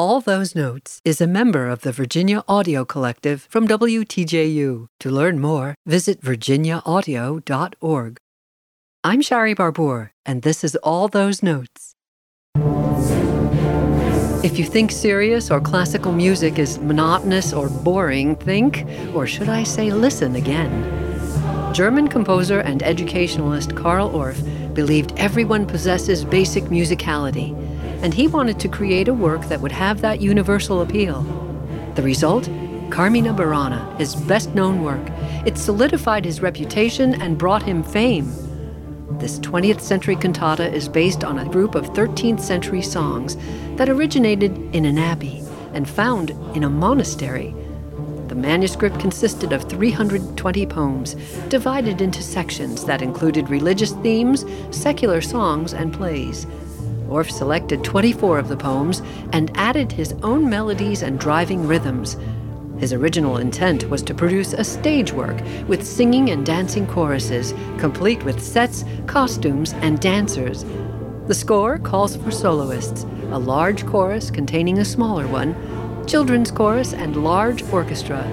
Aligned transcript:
All 0.00 0.20
Those 0.20 0.54
Notes 0.54 1.00
is 1.04 1.20
a 1.20 1.26
member 1.26 1.68
of 1.68 1.80
the 1.80 1.90
Virginia 1.90 2.44
Audio 2.46 2.84
Collective 2.84 3.48
from 3.50 3.66
WTJU. 3.66 4.86
To 5.00 5.10
learn 5.10 5.40
more, 5.40 5.74
visit 5.86 6.20
virginiaaudio.org. 6.20 8.16
I'm 9.02 9.20
Shari 9.22 9.54
Barbour, 9.54 10.12
and 10.24 10.42
this 10.42 10.62
is 10.62 10.76
All 10.84 11.08
Those 11.08 11.42
Notes. 11.42 11.96
If 14.44 14.56
you 14.56 14.64
think 14.64 14.92
serious 14.92 15.50
or 15.50 15.60
classical 15.60 16.12
music 16.12 16.60
is 16.60 16.78
monotonous 16.78 17.52
or 17.52 17.68
boring, 17.68 18.36
think, 18.36 18.86
or 19.16 19.26
should 19.26 19.48
I 19.48 19.64
say 19.64 19.90
listen 19.90 20.36
again. 20.36 21.74
German 21.74 22.06
composer 22.06 22.60
and 22.60 22.84
educationalist 22.84 23.74
Carl 23.74 24.10
Orff 24.10 24.40
believed 24.74 25.12
everyone 25.16 25.66
possesses 25.66 26.24
basic 26.24 26.66
musicality 26.66 27.67
and 28.02 28.14
he 28.14 28.26
wanted 28.26 28.60
to 28.60 28.68
create 28.68 29.08
a 29.08 29.14
work 29.14 29.44
that 29.46 29.60
would 29.60 29.72
have 29.72 30.00
that 30.00 30.20
universal 30.20 30.80
appeal. 30.80 31.22
The 31.94 32.02
result? 32.02 32.48
Carmina 32.90 33.34
Burana, 33.34 33.96
his 33.98 34.14
best 34.14 34.54
known 34.54 34.82
work. 34.82 35.02
It 35.44 35.58
solidified 35.58 36.24
his 36.24 36.40
reputation 36.40 37.20
and 37.20 37.38
brought 37.38 37.62
him 37.62 37.82
fame. 37.82 38.32
This 39.18 39.38
20th 39.40 39.80
century 39.80 40.16
cantata 40.16 40.72
is 40.72 40.88
based 40.88 41.24
on 41.24 41.38
a 41.38 41.48
group 41.48 41.74
of 41.74 41.90
13th 41.90 42.40
century 42.40 42.82
songs 42.82 43.36
that 43.76 43.88
originated 43.88 44.56
in 44.74 44.84
an 44.84 44.96
abbey 44.96 45.42
and 45.72 45.88
found 45.88 46.30
in 46.54 46.64
a 46.64 46.70
monastery. 46.70 47.54
The 48.28 48.34
manuscript 48.34 49.00
consisted 49.00 49.52
of 49.52 49.68
320 49.68 50.66
poems, 50.66 51.14
divided 51.48 52.00
into 52.00 52.22
sections 52.22 52.84
that 52.84 53.02
included 53.02 53.48
religious 53.48 53.92
themes, 53.92 54.44
secular 54.70 55.20
songs, 55.20 55.72
and 55.72 55.92
plays. 55.92 56.46
Orff 57.08 57.30
selected 57.30 57.82
24 57.84 58.38
of 58.38 58.48
the 58.48 58.56
poems 58.56 59.02
and 59.32 59.50
added 59.56 59.92
his 59.92 60.14
own 60.22 60.48
melodies 60.48 61.02
and 61.02 61.18
driving 61.18 61.66
rhythms. 61.66 62.16
His 62.78 62.92
original 62.92 63.38
intent 63.38 63.88
was 63.90 64.02
to 64.02 64.14
produce 64.14 64.52
a 64.52 64.62
stage 64.62 65.12
work 65.12 65.42
with 65.66 65.86
singing 65.86 66.30
and 66.30 66.46
dancing 66.46 66.86
choruses, 66.86 67.52
complete 67.78 68.22
with 68.22 68.40
sets, 68.40 68.84
costumes, 69.06 69.72
and 69.74 69.98
dancers. 70.00 70.64
The 71.26 71.34
score 71.34 71.78
calls 71.78 72.16
for 72.16 72.30
soloists, 72.30 73.04
a 73.30 73.38
large 73.38 73.84
chorus 73.84 74.30
containing 74.30 74.78
a 74.78 74.84
smaller 74.84 75.26
one, 75.26 75.56
children's 76.06 76.50
chorus, 76.50 76.94
and 76.94 77.24
large 77.24 77.62
orchestra. 77.72 78.24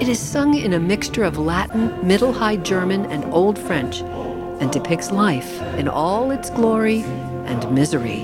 It 0.00 0.08
is 0.08 0.18
sung 0.18 0.56
in 0.56 0.72
a 0.72 0.80
mixture 0.80 1.24
of 1.24 1.38
Latin, 1.38 2.06
Middle 2.06 2.32
High 2.32 2.56
German, 2.56 3.04
and 3.06 3.24
Old 3.32 3.58
French, 3.58 4.02
and 4.62 4.70
depicts 4.70 5.10
life 5.10 5.60
in 5.76 5.88
all 5.88 6.30
its 6.30 6.48
glory 6.48 7.02
and 7.46 7.68
misery. 7.74 8.20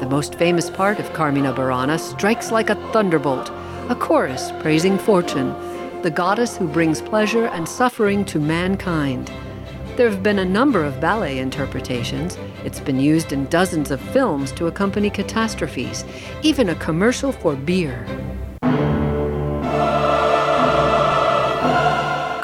The 0.00 0.08
most 0.08 0.34
famous 0.34 0.68
part 0.68 1.00
of 1.00 1.10
Carmina 1.14 1.54
Burana 1.54 1.98
strikes 1.98 2.52
like 2.52 2.68
a 2.68 2.74
thunderbolt, 2.92 3.50
a 3.88 3.96
chorus 3.96 4.52
praising 4.60 4.98
fortune, 4.98 5.54
the 6.02 6.10
goddess 6.10 6.58
who 6.58 6.68
brings 6.68 7.00
pleasure 7.00 7.46
and 7.46 7.66
suffering 7.66 8.22
to 8.26 8.38
mankind. 8.38 9.32
There 9.96 10.10
have 10.10 10.22
been 10.22 10.40
a 10.40 10.44
number 10.44 10.84
of 10.84 11.00
ballet 11.00 11.38
interpretations. 11.38 12.36
It's 12.62 12.80
been 12.80 13.00
used 13.00 13.32
in 13.32 13.46
dozens 13.46 13.90
of 13.90 13.98
films 13.98 14.52
to 14.52 14.66
accompany 14.66 15.08
catastrophes, 15.08 16.04
even 16.42 16.68
a 16.68 16.74
commercial 16.74 17.32
for 17.32 17.56
beer. 17.56 18.06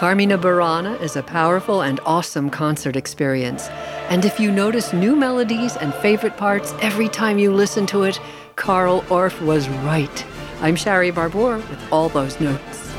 Carmina 0.03 0.37
Burana 0.37 1.01
is 1.01 1.15
a 1.15 1.23
powerful 1.23 1.83
and 1.83 2.01
awesome 2.05 2.51
concert 2.51 2.97
experience. 2.97 3.69
And 4.11 4.25
if 4.25 4.41
you 4.41 4.51
notice 4.51 4.93
new 4.93 5.15
melodies 5.15 5.77
and 5.77 5.95
favorite 5.95 6.37
parts 6.37 6.75
every 6.81 7.09
time 7.09 7.39
you 7.39 7.55
listen 7.55 7.87
to 7.87 8.03
it, 8.03 8.21
Carl 8.57 9.03
Orff 9.03 9.41
was 9.41 9.69
right. 9.69 10.27
I'm 10.61 10.75
Shari 10.75 11.13
Barbour 11.13 11.59
with 11.59 11.93
all 11.93 12.09
those 12.09 12.41
notes. 12.41 12.91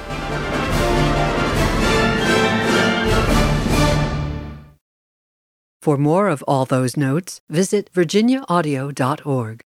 For 5.81 5.97
more 5.97 6.29
of 6.29 6.41
all 6.47 6.63
those 6.63 6.95
notes, 6.95 7.41
visit 7.49 7.91
virginiaaudio.org. 7.91 9.61